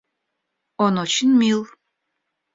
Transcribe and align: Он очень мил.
Он 0.85 0.97
очень 0.97 1.29
мил. 1.37 1.67